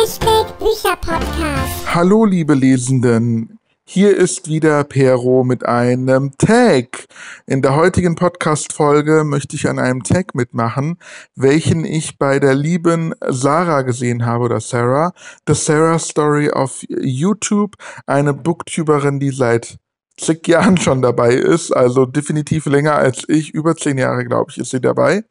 [0.00, 1.94] Hashtag Bücherpodcast.
[1.94, 3.58] Hallo, liebe Lesenden.
[3.84, 7.06] Hier ist wieder Pero mit einem Tag.
[7.46, 10.96] In der heutigen Podcast-Folge möchte ich an einem Tag mitmachen,
[11.34, 15.12] welchen ich bei der lieben Sarah gesehen habe oder Sarah.
[15.46, 17.74] The Sarah Story auf YouTube.
[18.06, 19.76] Eine Booktuberin, die seit
[20.20, 24.58] zig Jahren schon dabei ist, also definitiv länger als ich, über zehn Jahre, glaube ich,
[24.58, 25.24] ist sie dabei.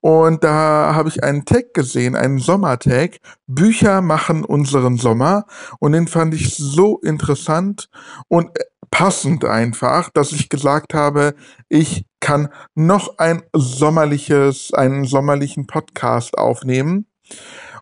[0.00, 5.46] Und da habe ich einen Tag gesehen, einen Sommertag, Bücher machen unseren Sommer.
[5.80, 7.88] Und den fand ich so interessant
[8.28, 8.50] und
[8.90, 11.34] passend einfach, dass ich gesagt habe,
[11.68, 17.06] ich kann noch ein sommerliches, einen sommerlichen Podcast aufnehmen.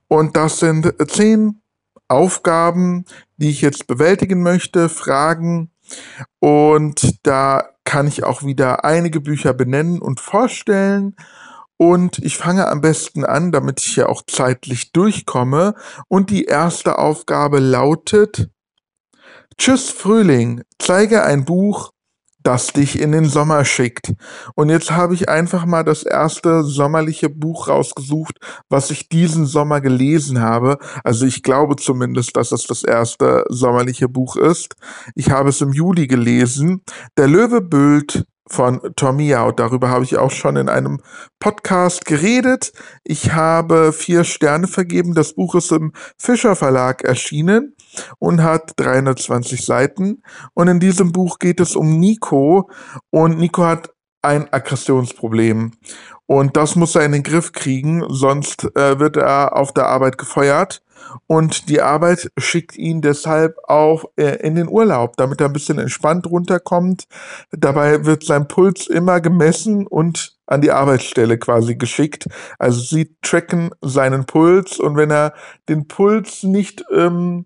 [0.08, 1.60] Und das sind zehn
[2.08, 3.04] Aufgaben,
[3.36, 5.70] die ich jetzt bewältigen möchte, Fragen,
[6.40, 11.16] und da kann ich auch wieder einige Bücher benennen und vorstellen.
[11.78, 15.74] Und ich fange am besten an, damit ich ja auch zeitlich durchkomme.
[16.08, 18.48] Und die erste Aufgabe lautet,
[19.58, 21.92] Tschüss Frühling, zeige ein Buch,
[22.46, 24.14] das dich in den Sommer schickt.
[24.54, 28.38] Und jetzt habe ich einfach mal das erste sommerliche Buch rausgesucht,
[28.68, 30.78] was ich diesen Sommer gelesen habe.
[31.02, 34.76] Also ich glaube zumindest, dass es das erste sommerliche Buch ist.
[35.16, 36.82] Ich habe es im Juli gelesen.
[37.16, 39.60] Der Löwe büllt von Tommy Out.
[39.60, 41.00] Darüber habe ich auch schon in einem
[41.40, 42.72] Podcast geredet.
[43.04, 45.14] Ich habe vier Sterne vergeben.
[45.14, 47.74] Das Buch ist im Fischer Verlag erschienen
[48.18, 50.22] und hat 320 Seiten.
[50.54, 52.70] Und in diesem Buch geht es um Nico
[53.10, 53.90] und Nico hat
[54.22, 55.72] ein Aggressionsproblem.
[56.26, 60.18] Und das muss er in den Griff kriegen, sonst äh, wird er auf der Arbeit
[60.18, 60.82] gefeuert.
[61.26, 65.78] Und die Arbeit schickt ihn deshalb auch äh, in den Urlaub, damit er ein bisschen
[65.78, 67.06] entspannt runterkommt.
[67.52, 72.26] Dabei wird sein Puls immer gemessen und an die Arbeitsstelle quasi geschickt.
[72.58, 75.32] Also sie tracken seinen Puls und wenn er
[75.68, 77.44] den Puls nicht ähm,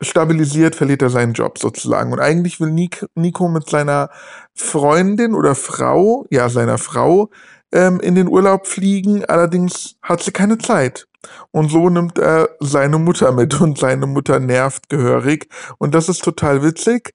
[0.00, 2.12] stabilisiert, verliert er seinen Job sozusagen.
[2.12, 2.70] Und eigentlich will
[3.14, 4.10] Nico mit seiner
[4.54, 7.30] Freundin oder Frau, ja, seiner Frau,
[7.72, 9.24] ähm, in den Urlaub fliegen.
[9.24, 11.06] Allerdings hat sie keine Zeit.
[11.50, 15.48] Und so nimmt er seine Mutter mit und seine Mutter nervt gehörig.
[15.78, 17.12] Und das ist total witzig.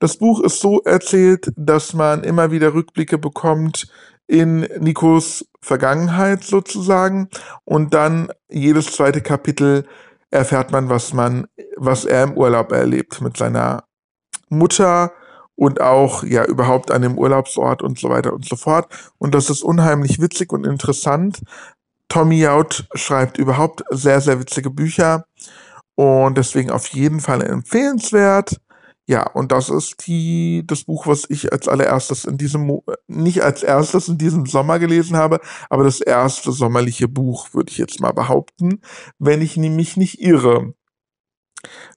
[0.00, 3.86] Das Buch ist so erzählt, dass man immer wieder Rückblicke bekommt
[4.26, 7.28] in Nikos Vergangenheit sozusagen
[7.64, 9.84] und dann jedes zweite Kapitel
[10.30, 11.46] erfährt man, was man,
[11.76, 13.84] was er im Urlaub erlebt mit seiner
[14.48, 15.12] Mutter
[15.56, 18.88] und auch ja überhaupt an dem Urlaubsort und so weiter und so fort.
[19.18, 21.42] Und das ist unheimlich witzig und interessant.
[22.08, 25.26] Tommy Out schreibt überhaupt sehr, sehr witzige Bücher
[25.94, 28.60] und deswegen auf jeden Fall empfehlenswert.
[29.06, 33.62] Ja, und das ist die, das Buch, was ich als allererstes in diesem, nicht als
[33.62, 38.12] erstes in diesem Sommer gelesen habe, aber das erste sommerliche Buch, würde ich jetzt mal
[38.12, 38.80] behaupten,
[39.18, 40.74] wenn ich nämlich nicht irre.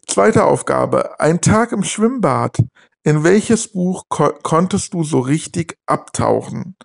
[0.08, 2.58] Zweite Aufgabe, ein Tag im Schwimmbad.
[3.08, 6.76] In welches Buch ko konntest du so richtig abtauchen?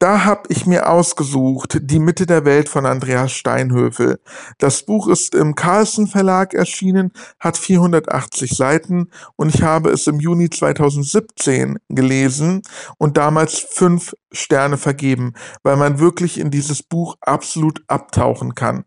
[0.00, 4.20] Da habe ich mir ausgesucht Die Mitte der Welt von Andreas Steinhöfel.
[4.58, 7.10] Das Buch ist im Carlsen Verlag erschienen,
[7.40, 12.62] hat 480 Seiten und ich habe es im Juni 2017 gelesen
[12.98, 15.32] und damals fünf Sterne vergeben,
[15.64, 18.84] weil man wirklich in dieses Buch absolut abtauchen kann.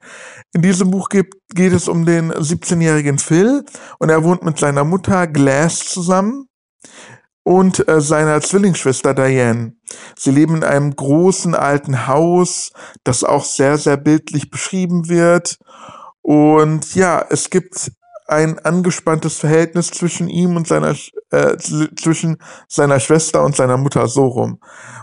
[0.53, 3.65] In diesem Buch geht, geht es um den 17-jährigen Phil
[3.99, 6.47] und er wohnt mit seiner Mutter Glass zusammen
[7.43, 9.73] und äh, seiner Zwillingsschwester Diane.
[10.17, 12.71] Sie leben in einem großen alten Haus,
[13.03, 15.57] das auch sehr, sehr bildlich beschrieben wird.
[16.21, 17.91] Und ja, es gibt
[18.27, 20.95] ein angespanntes Verhältnis zwischen ihm und seiner
[21.31, 22.37] äh, zwischen
[22.69, 24.59] seiner Schwester und seiner Mutter so rum.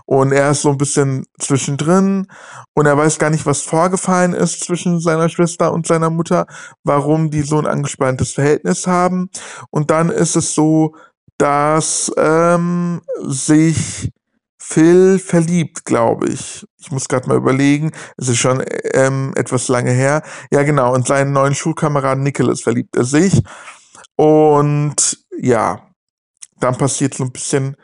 [0.07, 2.29] Und er ist so ein bisschen zwischendrin
[2.75, 6.47] und er weiß gar nicht, was vorgefallen ist zwischen seiner Schwester und seiner Mutter,
[6.85, 9.29] warum die so ein angespanntes Verhältnis haben.
[9.71, 10.95] Und dann ist es so,
[11.39, 14.11] dass ähm, sich
[14.59, 16.67] Phil verliebt, glaube ich.
[16.79, 17.93] Ich muss gerade mal überlegen.
[18.17, 18.63] Es ist schon
[18.93, 20.23] ähm, etwas lange her.
[20.51, 20.93] Ja, genau.
[20.93, 23.43] Und seinen neuen Schulkameraden Nicholas verliebt er sich.
[24.17, 25.89] Und ja,
[26.61, 27.77] dann passiert so ein bisschen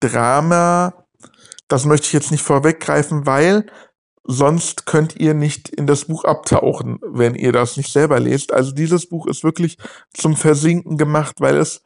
[0.00, 1.06] Drama.
[1.68, 3.66] Das möchte ich jetzt nicht vorweggreifen, weil
[4.24, 8.52] sonst könnt ihr nicht in das Buch abtauchen, wenn ihr das nicht selber lest.
[8.52, 9.78] Also dieses Buch ist wirklich
[10.12, 11.82] zum Versinken gemacht, weil es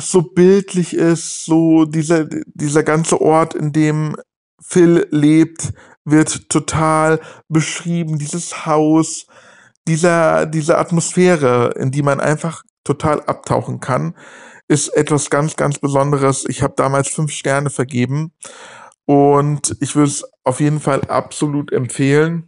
[0.00, 4.16] so bildlich ist, so dieser, dieser ganze Ort, in dem
[4.60, 5.72] Phil lebt,
[6.04, 9.26] wird total beschrieben, dieses Haus,
[9.86, 14.14] dieser, diese Atmosphäre, in die man einfach total abtauchen kann,
[14.68, 16.44] ist etwas ganz, ganz Besonderes.
[16.48, 18.32] Ich habe damals fünf Sterne vergeben
[19.04, 22.47] und ich würde es auf jeden Fall absolut empfehlen.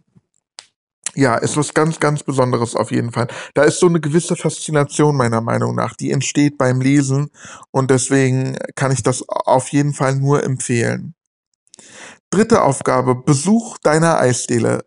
[1.15, 3.27] Ja, ist was ganz, ganz Besonderes auf jeden Fall.
[3.53, 7.29] Da ist so eine gewisse Faszination meiner Meinung nach, die entsteht beim Lesen
[7.71, 11.15] und deswegen kann ich das auf jeden Fall nur empfehlen.
[12.29, 14.85] Dritte Aufgabe, Besuch deiner Eisdiele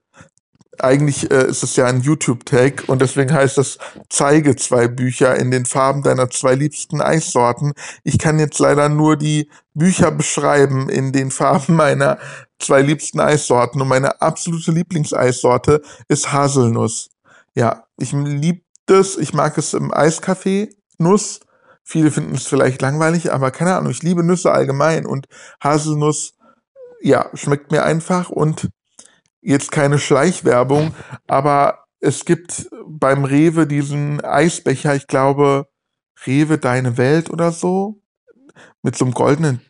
[0.80, 3.78] eigentlich äh, ist es ja ein YouTube-Tag und deswegen heißt es,
[4.08, 7.72] zeige zwei Bücher in den Farben deiner zwei liebsten Eissorten.
[8.02, 12.18] Ich kann jetzt leider nur die Bücher beschreiben in den Farben meiner
[12.58, 17.10] zwei liebsten Eissorten und meine absolute Lieblingseissorte ist Haselnuss.
[17.54, 21.40] Ja, ich liebe das, ich mag es im Eiskaffee, Nuss.
[21.82, 25.26] Viele finden es vielleicht langweilig, aber keine Ahnung, ich liebe Nüsse allgemein und
[25.62, 26.34] Haselnuss,
[27.00, 28.70] ja, schmeckt mir einfach und
[29.44, 30.94] jetzt keine Schleichwerbung,
[31.26, 35.68] aber es gibt beim Rewe diesen Eisbecher, ich glaube,
[36.26, 38.00] Rewe Deine Welt oder so,
[38.82, 39.60] mit so einem goldenen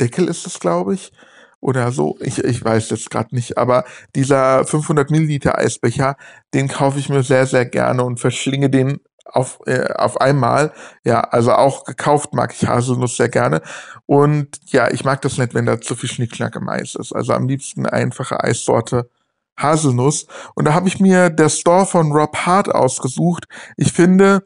[0.00, 1.12] Deckel ist es, glaube ich,
[1.60, 2.16] oder so.
[2.20, 3.84] Ich, ich weiß jetzt gerade nicht, aber
[4.14, 6.16] dieser 500 Milliliter Eisbecher,
[6.54, 10.72] den kaufe ich mir sehr, sehr gerne und verschlinge den auf, äh, auf einmal.
[11.04, 13.62] Ja, also auch gekauft mag ich Haselnuss sehr gerne.
[14.06, 17.14] Und ja, ich mag das nicht, wenn da zu viel Schnickschnack im Eis ist.
[17.14, 19.10] Also am liebsten einfache Eissorte
[19.56, 20.26] Haselnuss.
[20.54, 23.44] Und da habe ich mir der Store von Rob Hart ausgesucht.
[23.76, 24.44] Ich finde,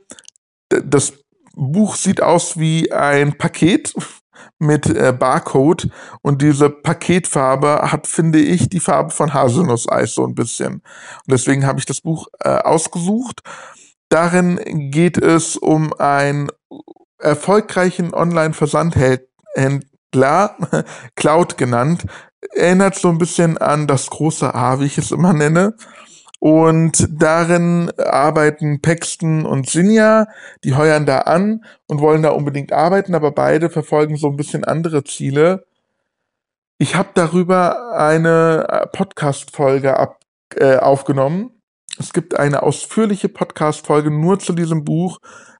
[0.69, 1.12] das
[1.55, 3.94] Buch sieht aus wie ein Paket
[4.58, 5.88] mit äh, Barcode
[6.23, 10.75] und diese Paketfarbe hat, finde ich, die Farbe von Haselnusseis so ein bisschen.
[10.75, 10.82] Und
[11.28, 13.43] deswegen habe ich das Buch äh, ausgesucht
[14.12, 16.49] Darin geht es um einen
[17.19, 19.25] erfolgreichen Online-Versandhändler,
[21.17, 22.05] Cloud genannt.
[22.55, 25.76] Erinnert so ein bisschen an das große A, wie ich es immer nenne.
[26.41, 30.26] Und darin arbeiten Paxton und Sinja,
[30.62, 34.64] die heuern da an und wollen da unbedingt arbeiten, aber beide verfolgen so ein bisschen
[34.64, 35.64] andere Ziele.
[36.76, 39.97] Ich habe darüber eine Podcast-Folge
[40.56, 41.62] äh, aufgenommen
[41.99, 45.19] es gibt eine ausführliche Podcast-Folge nur zu diesem Buch.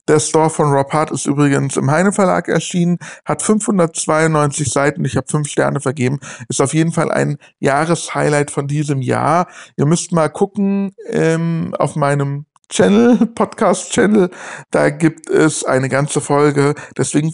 [0.09, 5.17] Der Store von Rob Hart ist übrigens im Heine Verlag erschienen, hat 592 Seiten, ich
[5.17, 6.19] habe fünf Sterne vergeben,
[6.49, 9.47] ist auf jeden Fall ein Jahreshighlight von diesem Jahr.
[9.77, 14.31] Ihr müsst mal gucken ähm, auf meinem Channel, Podcast-Channel,
[14.73, 16.75] da gibt es eine ganze Folge.
[16.97, 17.33] Deswegen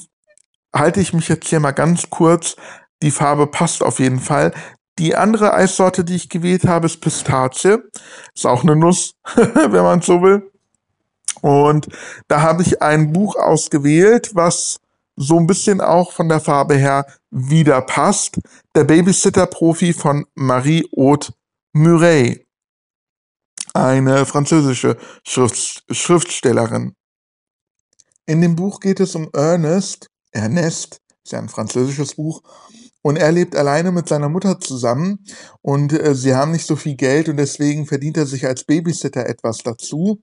[0.75, 2.57] halte ich mich jetzt hier mal ganz kurz.
[3.03, 4.53] Die Farbe passt auf jeden Fall.
[4.99, 7.79] Die andere Eissorte, die ich gewählt habe, ist Pistazie.
[8.35, 10.51] Ist auch eine Nuss, wenn man so will.
[11.41, 11.89] Und
[12.27, 14.81] da habe ich ein Buch ausgewählt, was
[15.17, 18.39] so ein bisschen auch von der Farbe her wieder passt.
[18.75, 21.33] Der Babysitter-Profi von Marie-Haute
[21.73, 22.45] Murray.
[23.75, 26.95] Eine französische Schrift Schriftstellerin.
[28.27, 30.09] In dem Buch geht es um Ernest.
[30.33, 32.43] Ernest ist ja ein französisches Buch.
[33.03, 35.25] Und er lebt alleine mit seiner Mutter zusammen
[35.63, 39.27] und äh, sie haben nicht so viel Geld und deswegen verdient er sich als Babysitter
[39.27, 40.23] etwas dazu.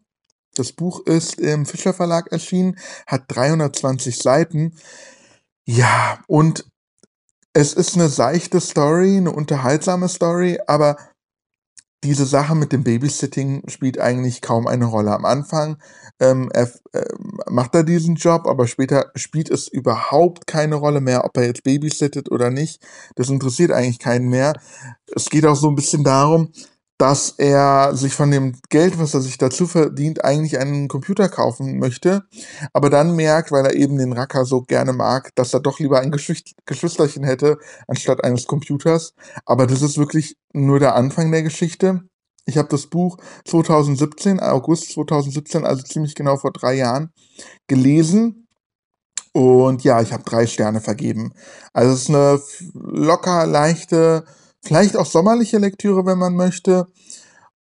[0.55, 2.77] Das Buch ist im Fischer Verlag erschienen,
[3.07, 4.75] hat 320 Seiten.
[5.65, 6.65] Ja, und
[7.53, 10.97] es ist eine seichte Story, eine unterhaltsame Story, aber
[12.05, 15.11] diese Sache mit dem Babysitting spielt eigentlich kaum eine Rolle.
[15.11, 15.77] Am Anfang
[16.19, 17.03] ähm, er, äh,
[17.49, 21.63] macht er diesen Job, aber später spielt es überhaupt keine Rolle mehr, ob er jetzt
[21.63, 22.81] babysittet oder nicht.
[23.15, 24.53] Das interessiert eigentlich keinen mehr.
[25.15, 26.51] Es geht auch so ein bisschen darum,
[26.97, 31.77] dass er sich von dem Geld, was er sich dazu verdient, eigentlich einen Computer kaufen
[31.77, 32.23] möchte,
[32.71, 35.99] aber dann merkt, weil er eben den Racker so gerne mag, dass er doch lieber
[35.99, 39.13] ein Geschwisterchen hätte anstatt eines Computers.
[39.45, 42.01] Aber das ist wirklich nur der Anfang der Geschichte.
[42.45, 47.11] Ich habe das Buch 2017, August 2017, also ziemlich genau vor drei Jahren,
[47.67, 48.47] gelesen.
[49.33, 51.33] Und ja, ich habe drei Sterne vergeben.
[51.73, 52.39] Also es ist eine
[52.73, 54.23] locker, leichte,
[54.65, 56.87] vielleicht auch sommerliche Lektüre, wenn man möchte.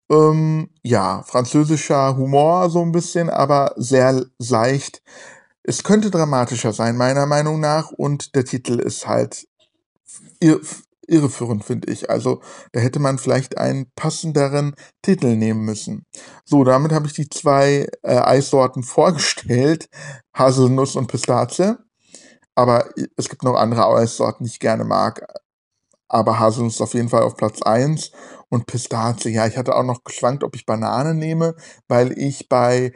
[0.09, 5.01] Ähm, ja, französischer Humor so ein bisschen, aber sehr leicht.
[5.63, 7.91] Es könnte dramatischer sein, meiner Meinung nach.
[7.91, 9.47] Und der Titel ist halt
[11.07, 12.09] irreführend, finde ich.
[12.09, 12.41] Also
[12.71, 16.05] da hätte man vielleicht einen passenderen Titel nehmen müssen.
[16.45, 19.89] So, damit habe ich die zwei äh, Eissorten vorgestellt,
[20.33, 21.77] Haselnuss und Pistazie.
[22.55, 25.25] Aber es gibt noch andere Eissorten, die ich gerne mag.
[26.09, 28.11] Aber Haselnuss auf jeden Fall auf Platz 1
[28.49, 29.29] und Pistazie.
[29.29, 31.55] Ja, ich hatte auch noch geschwankt, ob ich Banane nehme,
[31.87, 32.93] weil ich bei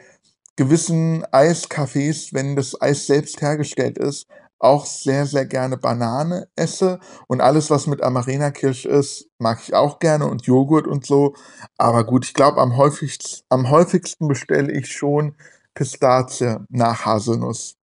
[0.56, 4.26] gewissen Eiscafés, wenn das Eis selbst hergestellt ist,
[4.58, 6.98] auch sehr, sehr gerne Banane esse
[7.28, 11.34] und alles, was mit Amarena-Kirsch ist, mag ich auch gerne und Joghurt und so.
[11.78, 15.36] Aber gut, ich glaube, am häufigsten, am häufigsten bestelle ich schon
[15.74, 17.77] Pistazie nach Haselnuss.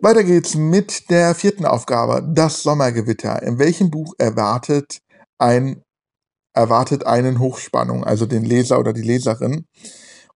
[0.00, 3.42] Weiter geht's mit der vierten Aufgabe, das Sommergewitter.
[3.42, 5.00] In welchem Buch erwartet
[5.38, 5.82] ein
[6.52, 9.66] erwartet einen Hochspannung, also den Leser oder die Leserin.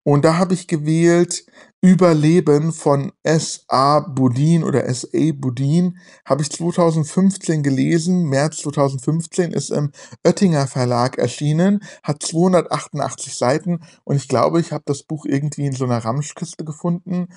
[0.02, 1.44] Und da habe ich gewählt
[1.82, 4.00] Überleben von S.A.
[4.00, 5.32] Budin oder S.A.
[5.34, 5.96] Budin.
[6.26, 8.24] Habe ich 2015 gelesen.
[8.24, 9.90] März 2015 ist im
[10.22, 11.82] Oettinger Verlag erschienen.
[12.02, 13.80] Hat 288 Seiten.
[14.04, 17.28] Und ich glaube, ich habe das Buch irgendwie in so einer Ramschkiste gefunden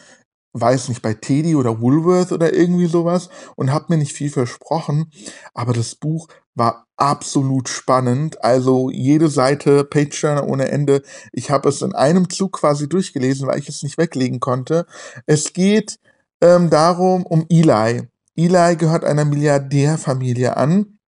[0.54, 5.12] weiß nicht, bei Teddy oder Woolworth oder irgendwie sowas und habe mir nicht viel versprochen.
[5.54, 8.44] Aber das Buch war absolut spannend.
[8.44, 11.02] Also jede Seite Page-Turner ohne Ende.
[11.32, 14.86] Ich habe es in einem Zug quasi durchgelesen, weil ich es nicht weglegen konnte.
[15.26, 16.00] Es geht
[16.42, 18.08] ähm, darum, um Eli.
[18.36, 21.00] Eli gehört einer Milliardärfamilie an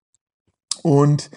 [0.82, 1.30] und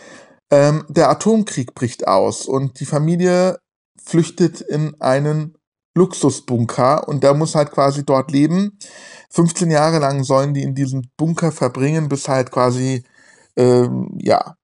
[0.51, 3.59] ähm, der Atomkrieg bricht aus und die Familie
[4.03, 5.55] flüchtet in einen
[5.99, 8.79] Luxusbunker und der muss halt quasi dort leben.
[9.29, 13.03] 15 Jahre lang sollen die in diesem Bunker verbringen, bis halt quasi,
[13.55, 14.55] ähm, ja,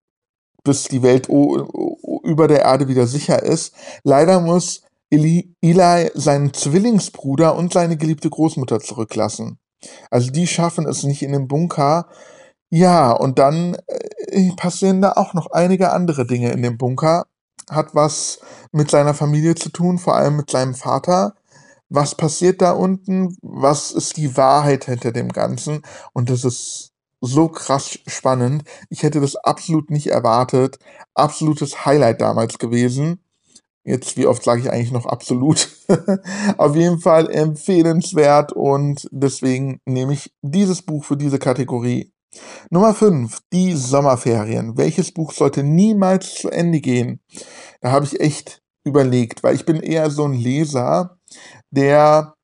[0.63, 3.75] bis die Welt über der Erde wieder sicher ist.
[4.04, 9.60] Leider muss Eli, Eli seinen Zwillingsbruder und seine geliebte Großmutter zurücklassen.
[10.10, 12.08] Also die schaffen es nicht in den Bunker.
[12.72, 17.25] Ja, und dann äh, passieren da auch noch einige andere Dinge in dem Bunker
[17.69, 18.39] hat was
[18.72, 21.36] mit seiner Familie zu tun, vor allem mit seinem Vater.
[21.89, 23.38] Was passiert da unten?
[23.41, 25.81] Was ist die Wahrheit hinter dem Ganzen?
[26.13, 26.91] Und das ist
[27.22, 28.63] so krass spannend.
[28.89, 30.79] Ich hätte das absolut nicht erwartet.
[31.13, 33.19] Absolutes Highlight damals gewesen.
[33.84, 35.69] Jetzt, wie oft sage ich eigentlich noch absolut?
[36.57, 42.12] Auf jeden Fall empfehlenswert und deswegen nehme ich dieses Buch für diese Kategorie.
[42.70, 44.77] Nummer 5, die Sommerferien.
[44.77, 47.20] Welches Buch sollte niemals zu Ende gehen?
[47.82, 51.18] Da habe ich echt überlegt, weil ich bin eher so ein Leser,
[51.72, 52.36] der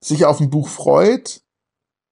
[0.00, 1.42] sich auf ein Buch freut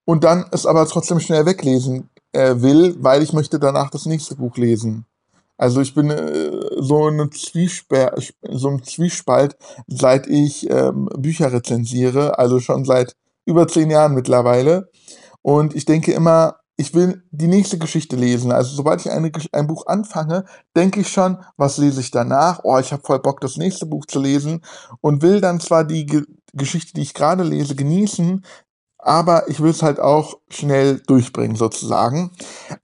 [0.04, 4.36] und dann es aber trotzdem schnell weglesen äh, will, weil ich möchte danach das nächste
[4.36, 5.06] Buch lesen.
[5.56, 9.56] Also ich bin äh, so, eine so ein Zwiespalt,
[9.86, 13.14] seit ich ähm, Bücher rezensiere, also schon seit
[13.46, 14.90] über zehn Jahren mittlerweile.
[15.42, 18.52] Und ich denke immer, ich will die nächste Geschichte lesen.
[18.52, 20.44] Also sobald ich eine, ein Buch anfange,
[20.76, 22.60] denke ich schon, was lese ich danach?
[22.64, 24.62] Oh, ich habe voll Bock, das nächste Buch zu lesen
[25.00, 26.24] und will dann zwar die Ge
[26.56, 28.44] Geschichte, die ich gerade lese, genießen,
[28.98, 32.30] aber ich will es halt auch schnell durchbringen sozusagen.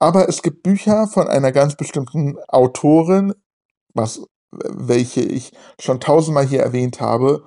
[0.00, 3.32] Aber es gibt Bücher von einer ganz bestimmten Autorin,
[3.94, 7.44] was welche ich schon tausendmal hier erwähnt habe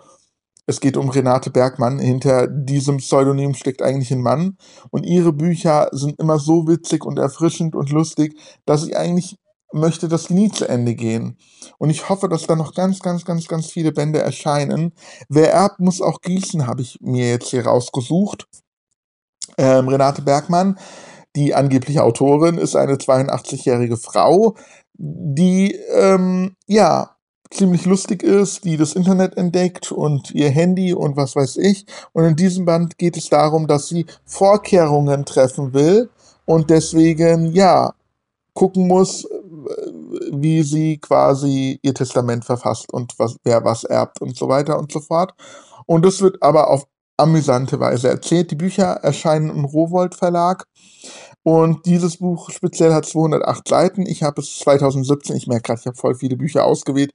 [0.65, 1.99] es geht um Renate Bergmann.
[1.99, 4.57] Hinter diesem Pseudonym steckt eigentlich ein Mann.
[4.91, 9.37] Und ihre Bücher sind immer so witzig und erfrischend und lustig, dass ich eigentlich
[9.73, 11.37] möchte, dass die nie zu Ende gehen.
[11.79, 14.93] Und ich hoffe, dass da noch ganz, ganz, ganz, ganz viele Bände erscheinen.
[15.29, 18.47] Wer erbt, muss auch gießen, habe ich mir jetzt hier rausgesucht.
[19.57, 20.77] Ähm, Renate Bergmann,
[21.35, 24.55] die angebliche Autorin, ist eine 82-jährige Frau,
[24.93, 27.12] die, ähm, ja,
[27.53, 31.85] ziemlich lustig ist, die das Internet entdeckt und ihr Handy und was weiß ich.
[32.11, 36.09] Und in diesem Band geht es darum, dass sie Vorkehrungen treffen will
[36.45, 37.93] und deswegen, ja,
[38.53, 39.27] gucken muss,
[40.31, 44.91] wie sie quasi ihr Testament verfasst und was, wer was erbt und so weiter und
[44.91, 45.33] so fort.
[45.85, 46.85] Und das wird aber auf
[47.17, 48.51] amüsante Weise erzählt.
[48.51, 50.65] Die Bücher erscheinen im Rowold Verlag.
[51.43, 54.05] Und dieses Buch speziell hat 208 Seiten.
[54.05, 57.11] Ich habe es 2017, ich merke gerade, ich habe voll viele Bücher ausgewählt,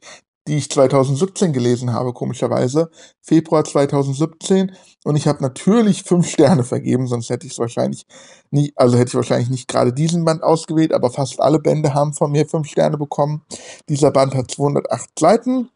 [0.49, 2.91] die ich 2017 gelesen habe, komischerweise.
[3.21, 4.73] Februar 2017.
[5.05, 8.07] Und ich habe natürlich fünf Sterne vergeben, sonst hätte ich es wahrscheinlich
[8.51, 12.15] nicht, also hätte ich wahrscheinlich nicht gerade diesen Band ausgewählt, aber fast alle Bände haben
[12.15, 13.43] von mir fünf Sterne bekommen.
[13.89, 15.69] Dieser Band hat 208 Seiten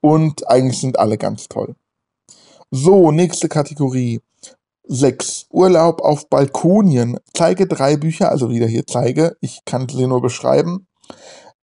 [0.00, 1.76] und eigentlich sind alle ganz toll.
[2.70, 4.20] So, nächste Kategorie.
[4.86, 5.46] 6.
[5.50, 7.18] Urlaub auf Balkonien.
[7.32, 10.86] Zeige drei Bücher, also wieder hier zeige, ich kann sie nur beschreiben.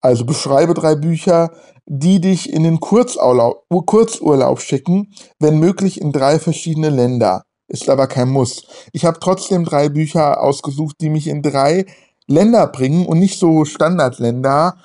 [0.02, 1.52] Also beschreibe drei Bücher,
[1.86, 7.44] die dich in den Kurzurlaub, Kurzurlaub schicken, wenn möglich in drei verschiedene Länder.
[7.68, 8.66] Ist aber kein Muss.
[8.92, 11.86] Ich habe trotzdem drei Bücher ausgesucht, die mich in drei
[12.28, 14.76] Länder bringen und nicht so Standardländer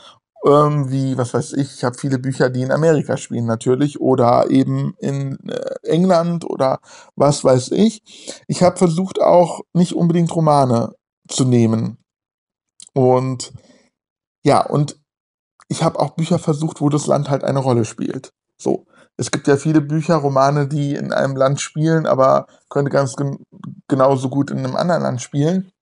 [0.47, 4.49] ähm, wie, was weiß ich, ich habe viele Bücher, die in Amerika spielen natürlich oder
[4.51, 6.81] eben in äh, England oder
[7.17, 8.03] was weiß ich.
[8.47, 10.95] Ich habe versucht auch nicht unbedingt Romane
[11.29, 11.99] zu nehmen.
[12.95, 13.53] Und
[14.45, 15.01] ja, und
[15.69, 18.33] ich habe auch Bücher versucht, wo das Land halt eine Rolle spielt.
[18.57, 18.87] So.
[19.19, 23.39] Es gibt ja viele Bücher, Romane, die in einem Land spielen, aber könnte ganz gen
[23.89, 25.73] genauso gut in einem anderen Land spielen.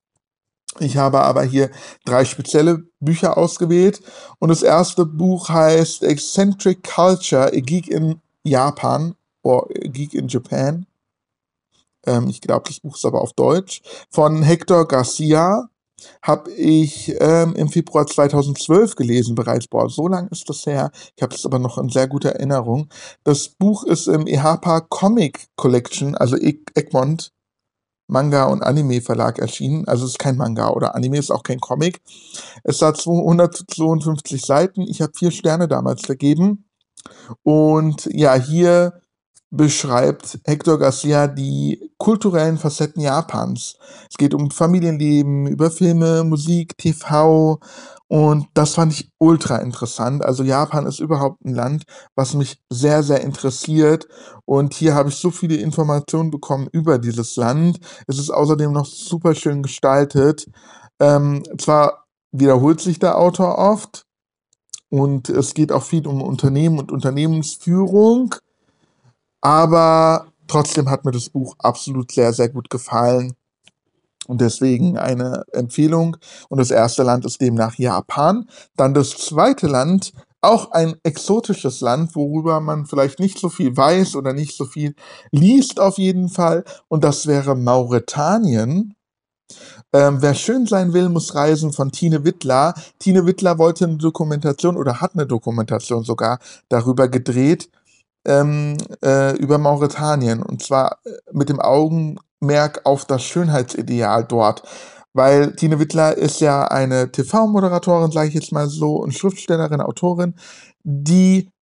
[0.78, 1.70] Ich habe aber hier
[2.04, 4.00] drei spezielle Bücher ausgewählt
[4.38, 10.86] und das erste Buch heißt Eccentric Culture, A Geek in Japan oder Geek in Japan.
[12.06, 13.82] Ähm, ich glaube, das Buch ist aber auf Deutsch.
[14.10, 15.68] Von Hector Garcia.
[16.22, 19.68] Habe ich ähm, im Februar 2012 gelesen bereits.
[19.68, 20.90] Boah, so lang ist das her.
[21.16, 22.88] Ich habe es aber noch in sehr guter Erinnerung.
[23.22, 27.30] Das Buch ist im EHPA Comic Collection, also Egmont
[28.06, 29.88] Manga und Anime Verlag erschienen.
[29.88, 32.02] Also es ist kein Manga oder Anime, ist auch kein Comic.
[32.62, 34.82] Es hat 252 Seiten.
[34.82, 36.66] Ich habe vier Sterne damals vergeben.
[37.42, 39.00] Und ja, hier
[39.56, 43.76] beschreibt Hector Garcia die kulturellen Facetten Japans.
[44.10, 47.60] Es geht um Familienleben, über Filme, Musik, TV
[48.08, 50.24] und das fand ich ultra interessant.
[50.24, 51.84] Also Japan ist überhaupt ein Land,
[52.16, 54.08] was mich sehr, sehr interessiert
[54.44, 57.78] und hier habe ich so viele Informationen bekommen über dieses Land.
[58.08, 60.50] Es ist außerdem noch super schön gestaltet.
[60.98, 64.04] Ähm, zwar wiederholt sich der Autor oft
[64.90, 68.34] und es geht auch viel um Unternehmen und Unternehmensführung
[69.44, 73.34] aber trotzdem hat mir das Buch absolut sehr, sehr gut gefallen.
[74.26, 76.16] Und deswegen eine Empfehlung.
[76.48, 78.48] Und das erste Land ist demnach Japan.
[78.74, 84.16] Dann das zweite Land, auch ein exotisches Land, worüber man vielleicht nicht so viel weiß
[84.16, 84.94] oder nicht so viel
[85.30, 86.64] liest auf jeden Fall.
[86.88, 88.94] Und das wäre Mauretanien.
[89.92, 92.72] Ähm, wer schön sein will, muss reisen von Tine Wittler.
[92.98, 96.38] Tine Wittler wollte eine Dokumentation oder hat eine Dokumentation sogar
[96.70, 97.68] darüber gedreht
[98.24, 104.62] ähm, äh, über Mauretanien und zwar äh, mit dem Augenmerk auf das Schönheitsideal dort.
[105.12, 110.34] Weil Tine Wittler ist ja eine TV-Moderatorin, sage ich jetzt mal so, und Schriftstellerin, Autorin,
[110.82, 111.52] die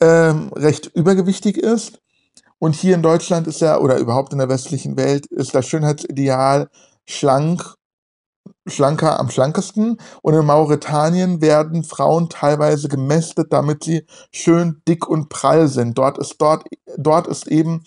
[0.00, 2.00] ähm, recht übergewichtig ist.
[2.60, 6.68] Und hier in Deutschland ist ja, oder überhaupt in der westlichen Welt, ist das Schönheitsideal
[7.04, 7.74] schlank
[8.70, 9.98] schlanker am schlankesten.
[10.22, 15.98] Und in Mauretanien werden Frauen teilweise gemästet, damit sie schön dick und prall sind.
[15.98, 16.64] Dort ist dort,
[16.96, 17.84] dort ist eben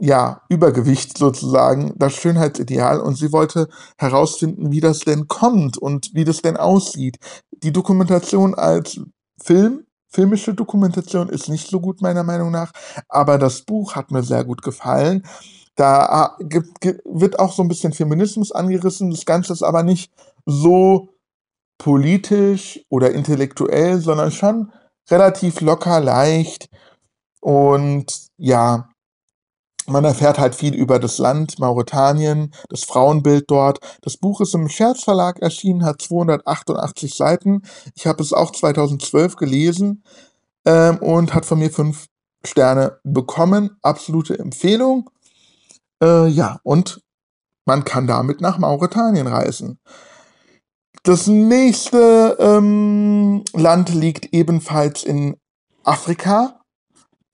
[0.00, 6.24] ja, Übergewicht sozusagen das Schönheitsideal und sie wollte herausfinden, wie das denn kommt und wie
[6.24, 7.18] das denn aussieht.
[7.62, 8.98] Die Dokumentation als
[9.42, 12.72] Film, filmische Dokumentation ist nicht so gut meiner Meinung nach,
[13.08, 15.22] aber das Buch hat mir sehr gut gefallen.
[15.80, 19.10] Da ah, gibt, wird auch so ein bisschen Feminismus angerissen.
[19.10, 20.12] Das Ganze ist aber nicht
[20.44, 21.08] so
[21.78, 24.70] politisch oder intellektuell, sondern schon
[25.10, 26.68] relativ locker, leicht.
[27.40, 28.90] Und ja,
[29.86, 33.78] man erfährt halt viel über das Land Mauretanien, das Frauenbild dort.
[34.02, 37.62] Das Buch ist im Scherzverlag erschienen, hat 288 Seiten.
[37.94, 40.04] Ich habe es auch 2012 gelesen
[40.66, 42.04] ähm, und hat von mir fünf
[42.44, 43.78] Sterne bekommen.
[43.80, 45.08] Absolute Empfehlung.
[46.02, 47.02] Äh, ja, und
[47.66, 49.78] man kann damit nach Mauretanien reisen.
[51.02, 55.36] Das nächste ähm, Land liegt ebenfalls in
[55.84, 56.60] Afrika.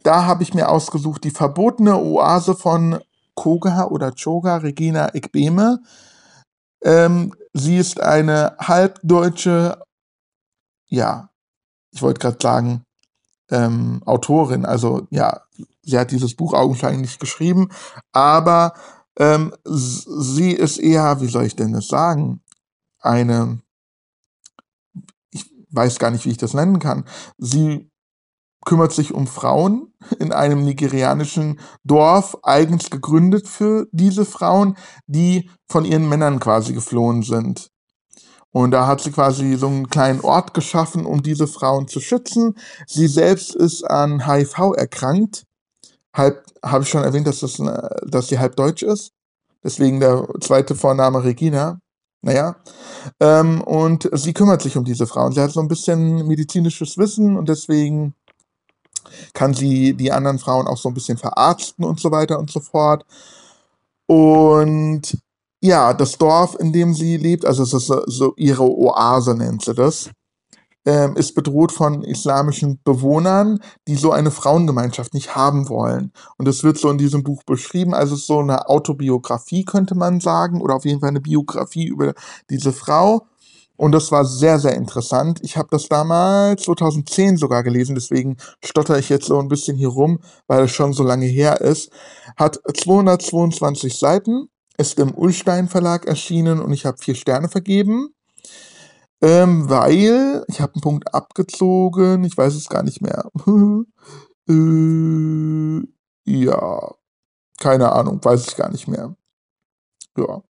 [0.02, 3.00] Da habe ich mir ausgesucht die verbotene Oase von
[3.35, 5.81] Koga oder Choga Regina Ekbeme.
[6.83, 9.83] Ähm, sie ist eine halbdeutsche,
[10.87, 11.31] ja,
[11.90, 12.85] ich wollte gerade sagen,
[13.50, 14.64] ähm, Autorin.
[14.64, 15.40] Also ja,
[15.87, 17.68] sie hat dieses Buch augenscheinlich geschrieben,
[18.12, 18.75] aber
[19.18, 22.42] ähm, sie ist eher, wie soll ich denn das sagen,
[23.01, 23.61] eine,
[25.31, 27.05] ich weiß gar nicht, wie ich das nennen kann.
[27.38, 27.90] Sie
[28.64, 35.85] kümmert sich um Frauen in einem nigerianischen Dorf, eigens gegründet für diese Frauen, die von
[35.85, 37.70] ihren Männern quasi geflohen sind.
[38.51, 42.55] Und da hat sie quasi so einen kleinen Ort geschaffen, um diese Frauen zu schützen.
[42.87, 45.45] Sie selbst ist an HIV erkrankt.
[46.16, 47.61] Halb, habe ich schon erwähnt, dass, das,
[48.07, 49.12] dass sie halb deutsch ist.
[49.62, 51.81] Deswegen der zweite Vorname Regina.
[52.22, 52.57] Naja.
[53.20, 55.33] Ähm, und sie kümmert sich um diese Frauen.
[55.33, 58.14] Sie hat so ein bisschen medizinisches Wissen und deswegen
[59.33, 62.61] kann sie die anderen Frauen auch so ein bisschen verarzten und so weiter und so
[62.61, 63.05] fort.
[64.07, 65.18] Und
[65.61, 69.74] ja, das Dorf, in dem sie lebt, also es ist so ihre Oase nennt sie
[69.74, 70.11] das,
[70.87, 76.12] ähm, ist bedroht von islamischen Bewohnern, die so eine Frauengemeinschaft nicht haben wollen.
[76.38, 80.61] Und das wird so in diesem Buch beschrieben, also so eine Autobiografie könnte man sagen,
[80.61, 82.14] oder auf jeden Fall eine Biografie über
[82.49, 83.27] diese Frau.
[83.77, 85.40] Und das war sehr, sehr interessant.
[85.42, 89.88] Ich habe das damals 2010 sogar gelesen, deswegen stotter ich jetzt so ein bisschen hier
[89.88, 91.90] rum, weil es schon so lange her ist.
[92.37, 98.11] Hat 222 Seiten ist im Ullstein Verlag erschienen und ich habe vier Sterne vergeben.
[99.22, 103.31] Ähm, weil ich habe einen Punkt abgezogen, ich weiß es gar nicht mehr.
[104.48, 105.83] äh,
[106.24, 106.94] ja,
[107.59, 109.16] keine Ahnung, weiß ich gar nicht mehr.
[110.18, 110.42] Ja,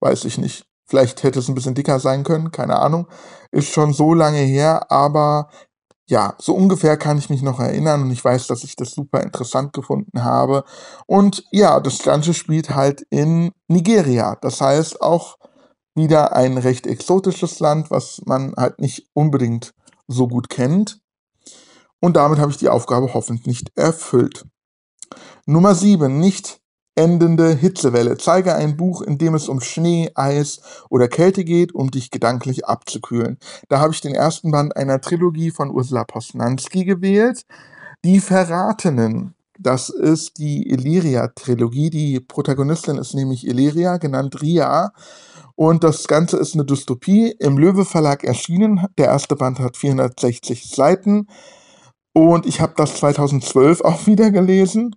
[0.00, 0.66] weiß ich nicht.
[0.86, 3.08] Vielleicht hätte es ein bisschen dicker sein können, keine Ahnung.
[3.50, 5.50] Ist schon so lange her, aber
[6.08, 9.22] ja, so ungefähr kann ich mich noch erinnern und ich weiß, dass ich das super
[9.22, 10.64] interessant gefunden habe.
[11.06, 14.36] Und ja, das Ganze spielt halt in Nigeria.
[14.40, 15.36] Das heißt auch
[15.96, 19.74] Wieder ein recht exotisches Land, was man halt nicht unbedingt
[20.06, 21.00] so gut kennt.
[22.00, 24.44] Und damit habe ich die Aufgabe hoffentlich nicht erfüllt.
[25.46, 26.20] Nummer 7.
[26.20, 26.60] Nicht
[26.96, 28.16] endende Hitzewelle.
[28.16, 32.66] Zeige ein Buch, in dem es um Schnee, Eis oder Kälte geht, um dich gedanklich
[32.66, 33.38] abzukühlen.
[33.68, 37.42] Da habe ich den ersten Band einer Trilogie von Ursula Posnanski gewählt.
[38.04, 39.34] Die Verratenen.
[39.58, 41.88] Das ist die Illyria-Trilogie.
[41.88, 44.92] Die Protagonistin ist nämlich Illyria, genannt Ria.
[45.56, 48.86] Und das Ganze ist eine Dystopie, im Löwe Verlag erschienen.
[48.98, 51.26] Der erste Band hat 460 Seiten.
[52.12, 54.94] Und ich habe das 2012 auch wieder gelesen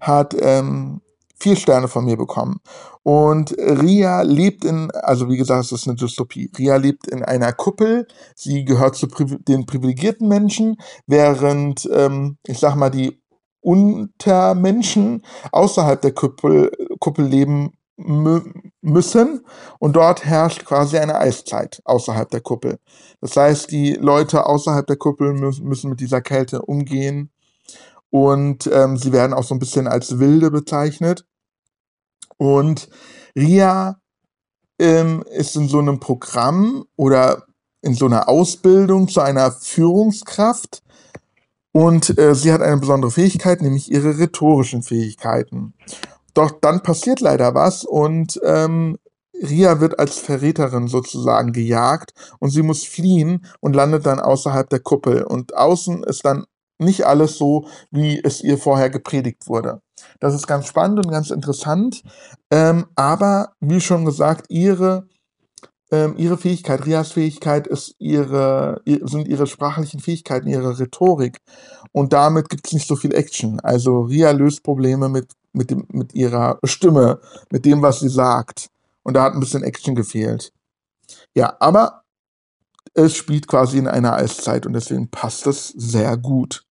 [0.00, 1.00] hat ähm,
[1.38, 2.60] vier Sterne von mir bekommen.
[3.02, 6.50] Und Ria lebt in, also wie gesagt, es ist eine Dystopie.
[6.58, 8.06] Ria lebt in einer Kuppel.
[8.34, 13.20] Sie gehört zu Pri den privilegierten Menschen, während, ähm, ich sag mal, die
[13.60, 17.72] Untermenschen außerhalb der Kuppel, Kuppel leben
[18.86, 19.44] müssen.
[19.78, 22.78] Und dort herrscht quasi eine Eiszeit außerhalb der Kuppel.
[23.20, 27.30] Das heißt, die Leute außerhalb der Kuppel müssen mit dieser Kälte umgehen
[28.10, 31.26] und ähm, sie werden auch so ein bisschen als Wilde bezeichnet.
[32.38, 32.88] Und
[33.36, 34.00] Ria
[34.78, 37.44] ähm, ist in so einem Programm oder
[37.82, 40.82] in so einer Ausbildung zu einer Führungskraft.
[41.72, 45.74] Und äh, sie hat eine besondere Fähigkeit, nämlich ihre rhetorischen Fähigkeiten.
[46.36, 48.98] Doch dann passiert leider was und ähm,
[49.42, 54.80] Ria wird als Verräterin sozusagen gejagt und sie muss fliehen und landet dann außerhalb der
[54.80, 55.22] Kuppel.
[55.22, 56.44] Und außen ist dann
[56.78, 59.80] nicht alles so, wie es ihr vorher gepredigt wurde.
[60.20, 62.02] Das ist ganz spannend und ganz interessant.
[62.50, 65.08] Ähm, aber wie schon gesagt, ihre,
[65.90, 71.38] ähm, ihre Fähigkeit, Rias Fähigkeit ist ihre, sind ihre sprachlichen Fähigkeiten, ihre Rhetorik.
[71.92, 73.58] Und damit gibt es nicht so viel Action.
[73.60, 78.68] Also Ria löst Probleme mit, mit, dem, mit ihrer Stimme, mit dem, was sie sagt.
[79.02, 80.52] Und da hat ein bisschen Action gefehlt.
[81.34, 82.02] Ja, aber
[82.94, 86.64] es spielt quasi in einer Eiszeit und deswegen passt es sehr gut.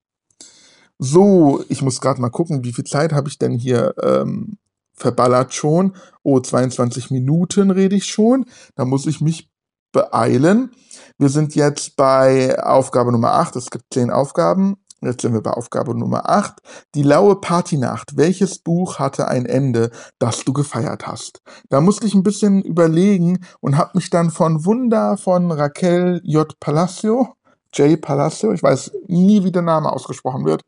[0.97, 4.57] So, ich muss gerade mal gucken, wie viel Zeit habe ich denn hier ähm,
[4.93, 5.95] verballert schon.
[6.23, 8.45] Oh, 22 Minuten rede ich schon.
[8.75, 9.49] Da muss ich mich
[9.91, 10.71] beeilen.
[11.17, 13.55] Wir sind jetzt bei Aufgabe Nummer 8.
[13.57, 14.77] Es gibt 10 Aufgaben.
[15.05, 16.55] Jetzt sind wir bei Aufgabe Nummer 8.
[16.95, 18.17] Die laue Partynacht.
[18.17, 21.41] Welches Buch hatte ein Ende, das du gefeiert hast?
[21.69, 26.59] Da musste ich ein bisschen überlegen und habe mich dann von Wunder von Raquel J.
[26.59, 27.35] Palacio,
[27.73, 28.01] J.
[28.01, 30.61] Palacio, ich weiß nie, wie der Name ausgesprochen wird,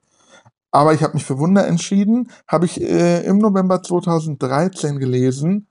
[0.71, 5.67] aber ich habe mich für Wunder entschieden, habe ich äh, im November 2013 gelesen.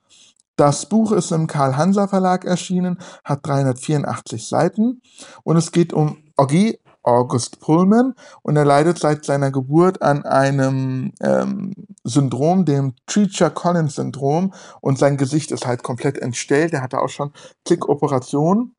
[0.56, 5.02] Das Buch ist im Karl Hanser Verlag erschienen, hat 384 Seiten
[5.44, 11.12] und es geht um Augie August Pullman und er leidet seit seiner Geburt an einem
[11.20, 11.72] ähm,
[12.04, 16.72] Syndrom, dem Treacher-Collins-Syndrom und sein Gesicht ist halt komplett entstellt.
[16.72, 17.32] Er hatte auch schon
[17.64, 18.74] zig Operationen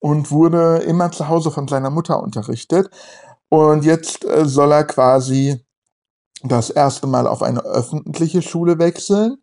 [0.00, 2.90] und wurde immer zu Hause von seiner Mutter unterrichtet.
[3.48, 5.64] Und jetzt äh, soll er quasi
[6.42, 9.38] das erste Mal auf eine öffentliche Schule wechseln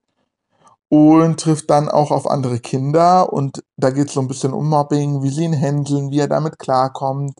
[0.89, 3.33] und trifft dann auch auf andere Kinder.
[3.33, 6.27] Und da geht es so ein bisschen um Mobbing, wie sie ihn händeln, wie er
[6.27, 7.39] damit klarkommt.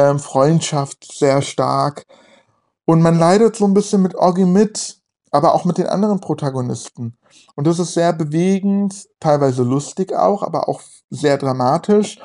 [0.00, 2.06] Ähm, Freundschaft sehr stark.
[2.84, 7.18] Und man leidet so ein bisschen mit Oggi mit, aber auch mit den anderen Protagonisten.
[7.54, 12.18] Und das ist sehr bewegend, teilweise lustig auch, aber auch sehr dramatisch.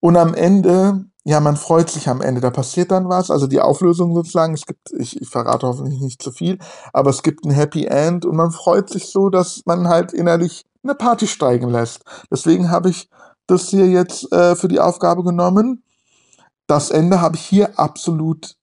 [0.00, 3.60] Und am Ende ja, man freut sich am Ende, da passiert dann was, also die
[3.60, 6.58] Auflösung sozusagen, es gibt, ich, ich verrate hoffentlich nicht zu viel,
[6.92, 10.66] aber es gibt ein Happy End und man freut sich so, dass man halt innerlich
[10.82, 12.02] eine Party steigen lässt.
[12.30, 13.08] Deswegen habe ich
[13.46, 15.82] das hier jetzt äh, für die Aufgabe genommen.
[16.66, 18.56] Das Ende habe ich hier absolut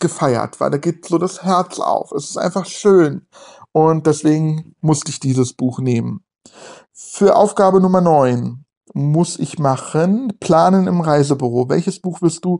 [0.00, 2.12] gefeiert, weil da geht so das Herz auf.
[2.12, 3.26] Es ist einfach schön.
[3.72, 6.24] Und deswegen musste ich dieses Buch nehmen.
[6.92, 10.34] Für Aufgabe Nummer 9 muss ich machen?
[10.40, 11.68] Planen im Reisebüro.
[11.68, 12.58] Welches Buch willst du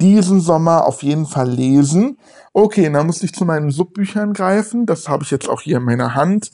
[0.00, 2.18] diesen Sommer auf jeden Fall lesen?
[2.52, 4.86] Okay, dann muss ich zu meinen Subbüchern greifen.
[4.86, 6.52] Das habe ich jetzt auch hier in meiner Hand.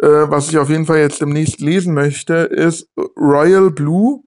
[0.00, 4.22] Äh, was ich auf jeden Fall jetzt demnächst lesen möchte, ist Royal Blue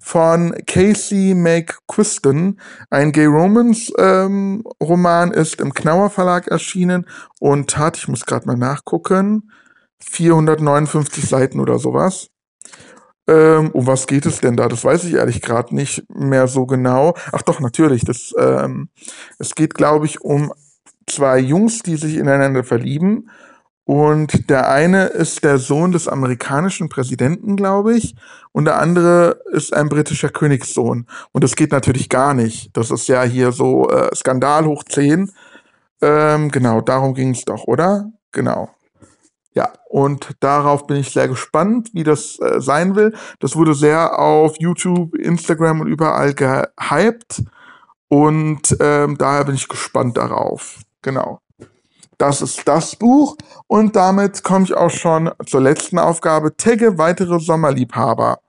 [0.00, 2.58] von Casey McQuiston.
[2.88, 7.06] Ein Gay Romance ähm, Roman ist im Knauer Verlag erschienen
[7.38, 9.50] und hat, ich muss gerade mal nachgucken,
[10.00, 12.30] 459 Seiten oder sowas.
[13.28, 14.68] Ähm, um was geht es denn da?
[14.68, 17.14] Das weiß ich ehrlich gerade nicht mehr so genau.
[17.30, 18.04] Ach doch, natürlich.
[18.04, 18.88] Das, ähm,
[19.38, 20.52] es geht, glaube ich, um
[21.06, 23.30] zwei Jungs, die sich ineinander verlieben.
[23.90, 28.14] Und der eine ist der Sohn des amerikanischen Präsidenten, glaube ich,
[28.52, 31.08] und der andere ist ein britischer Königssohn.
[31.32, 32.70] Und das geht natürlich gar nicht.
[32.76, 35.32] Das ist ja hier so äh, Skandal hoch 10.
[36.02, 38.12] Ähm, genau, darum ging es doch, oder?
[38.30, 38.70] Genau.
[39.54, 43.12] Ja, und darauf bin ich sehr gespannt, wie das äh, sein will.
[43.40, 47.42] Das wurde sehr auf YouTube, Instagram und überall gehypt.
[48.06, 50.78] Und ähm, daher bin ich gespannt darauf.
[51.02, 51.40] Genau.
[52.20, 53.38] Das ist das Buch.
[53.66, 56.54] Und damit komme ich auch schon zur letzten Aufgabe.
[56.54, 58.40] Tagge weitere Sommerliebhaber.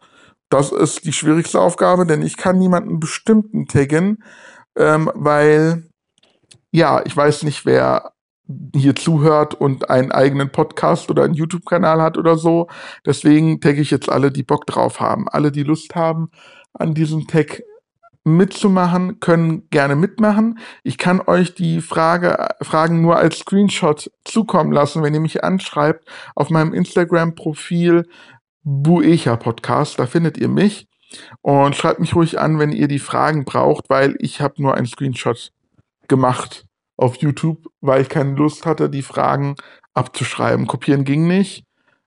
[0.50, 4.22] Das ist die schwierigste Aufgabe, denn ich kann niemanden bestimmten taggen,
[4.76, 5.86] ähm, weil,
[6.72, 8.12] ja, ich weiß nicht, wer
[8.76, 12.68] hier zuhört und einen eigenen Podcast oder einen YouTube-Kanal hat oder so.
[13.06, 15.30] Deswegen tagge ich jetzt alle, die Bock drauf haben.
[15.30, 16.30] Alle, die Lust haben,
[16.74, 17.64] an diesem Tag
[18.24, 20.60] mitzumachen, können gerne mitmachen.
[20.84, 26.08] Ich kann euch die Frage, Fragen nur als Screenshot zukommen lassen, wenn ihr mich anschreibt
[26.36, 28.08] auf meinem Instagram-Profil
[28.64, 30.00] Buecha Podcast.
[30.00, 30.88] Da findet ihr mich.
[31.42, 34.86] Und schreibt mich ruhig an, wenn ihr die Fragen braucht, weil ich habe nur einen
[34.86, 35.52] Screenshot
[36.08, 39.56] gemacht auf YouTube, weil ich keine Lust hatte, die Fragen
[39.94, 40.68] abzuschreiben.
[40.68, 41.66] Kopieren ging nicht.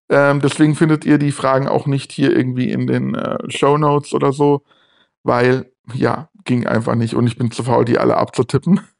[0.08, 4.14] Ähm, deswegen findet ihr die Fragen auch nicht hier irgendwie in den äh, Show Notes
[4.14, 4.62] oder so,
[5.22, 8.80] weil ja, ging einfach nicht und ich bin zu faul, die alle abzutippen.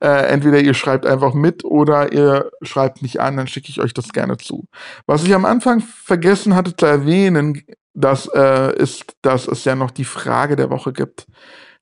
[0.00, 3.92] Äh, entweder ihr schreibt einfach mit oder ihr schreibt mich an, dann schicke ich euch
[3.92, 4.68] das gerne zu.
[5.06, 9.90] Was ich am Anfang vergessen hatte zu erwähnen, das äh, ist, dass es ja noch
[9.90, 11.26] die Frage der Woche gibt.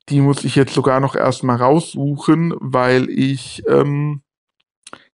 [0.08, 4.22] Die muss ich jetzt sogar noch erstmal raussuchen, weil ich ähm,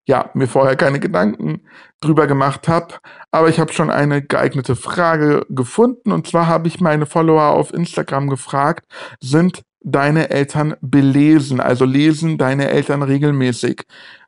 [0.06, 1.62] ja, mir vorher keine Gedanken
[2.00, 2.94] drüber gemacht habe.
[3.30, 6.12] Aber ich habe schon eine geeignete Frage gefunden.
[6.12, 8.86] Und zwar habe ich meine Follower auf Instagram gefragt,
[9.20, 11.60] sind deine Eltern belesen?
[11.60, 13.82] Also lesen deine Eltern regelmäßig?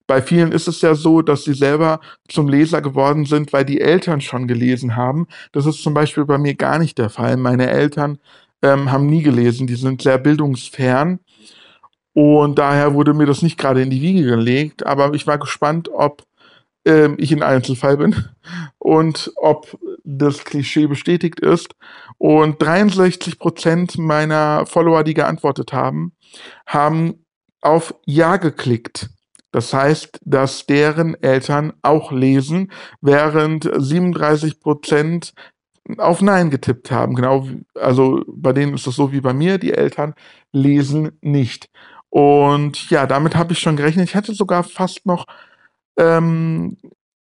[0.07, 3.81] Bei vielen ist es ja so, dass sie selber zum Leser geworden sind, weil die
[3.81, 5.27] Eltern schon gelesen haben.
[5.53, 7.39] Das ist zum Beispiel bei mir gar nicht der Fall.
[7.39, 8.19] Meine Eltern
[8.63, 11.21] ähm, haben nie gelesen, die sind sehr bildungsfern.
[12.15, 15.89] Und daher wurde mir das nicht gerade in die Wiege gelegt, aber ich war gespannt,
[15.93, 16.23] ob
[16.85, 18.25] ähm, ich ein Einzelfall bin
[18.79, 21.75] und ob das Klischee bestätigt ist.
[22.19, 26.13] Und 63 Prozent meiner Follower, die geantwortet haben,
[26.67, 27.25] haben
[27.61, 29.11] auf Ja geklickt.
[29.51, 35.33] Das heißt, dass deren Eltern auch lesen, während 37 Prozent
[35.99, 37.15] auf Nein getippt haben.
[37.15, 40.15] Genau, also bei denen ist es so wie bei mir, die Eltern
[40.53, 41.71] lesen nicht.
[42.15, 44.09] Und ja, damit habe ich schon gerechnet.
[44.09, 45.27] Ich hätte sogar fast noch
[45.99, 46.77] ähm,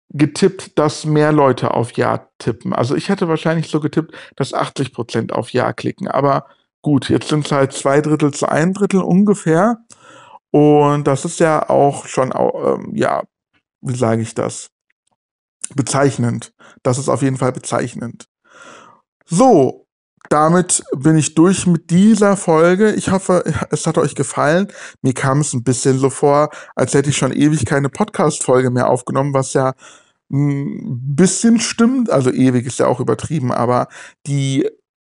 [0.09, 2.72] getippt, dass mehr Leute auf Ja tippen.
[2.72, 6.09] Also ich hätte wahrscheinlich so getippt, dass 80 Prozent auf Ja klicken.
[6.09, 6.46] Aber
[6.83, 9.79] gut, jetzt sind es halt zwei Drittel zu ein Drittel ungefähr.
[10.50, 13.22] Und das ist ja auch schon, ähm, ja,
[13.83, 14.70] wie sage ich das?
[15.76, 16.53] Bezeichnend.
[16.83, 18.26] Das ist auf jeden Fall bezeichnend.
[19.24, 19.87] So,
[20.31, 22.93] damit bin ich durch mit dieser Folge.
[22.93, 24.69] Ich hoffe, es hat euch gefallen.
[25.03, 28.88] Mir kam es ein bisschen so vor, als hätte ich schon ewig keine Podcast-Folge mehr
[28.88, 29.75] aufgenommen, was ja
[30.33, 32.11] ein bisschen stimmt.
[32.11, 33.88] Also ewig ist ja auch übertrieben, aber
[34.29, 34.69] die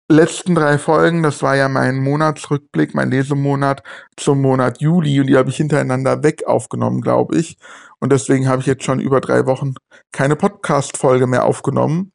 [0.09, 3.83] letzten drei Folgen, das war ja mein Monatsrückblick, mein Lesemonat
[4.17, 7.59] zum Monat Juli und die habe ich hintereinander weg aufgenommen, glaube ich.
[8.01, 9.75] Und deswegen habe ich jetzt schon über drei Wochen
[10.13, 12.13] keine Podcast-Folge mehr aufgenommen.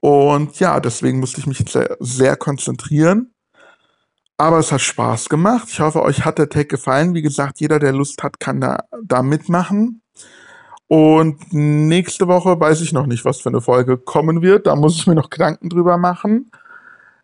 [0.00, 3.34] Und ja, deswegen musste ich mich sehr, sehr konzentrieren.
[4.38, 5.68] Aber es hat Spaß gemacht.
[5.68, 7.14] Ich hoffe, euch hat der Tag gefallen.
[7.14, 10.02] Wie gesagt, jeder, der Lust hat, kann da, da mitmachen.
[10.86, 14.66] Und nächste Woche weiß ich noch nicht, was für eine Folge kommen wird.
[14.66, 16.50] Da muss ich mir noch Gedanken drüber machen.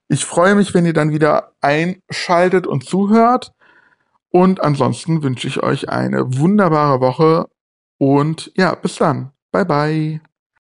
[0.09, 3.53] Ich freue mich, wenn ihr dann wieder einschaltet und zuhört.
[4.31, 7.47] Und ansonsten wünsche ich euch eine wunderbare Woche
[7.99, 9.33] und ja, bis dann.
[9.51, 10.36] Bye bye.